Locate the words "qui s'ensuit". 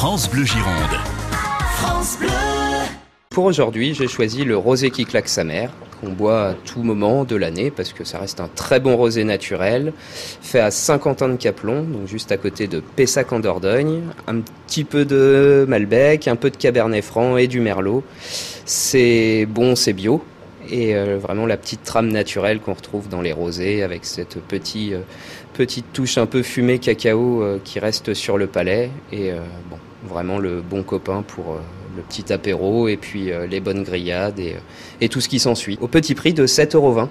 35.28-35.78